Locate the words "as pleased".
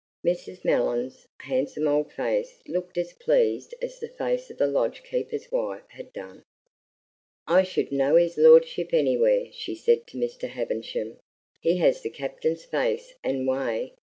2.97-3.75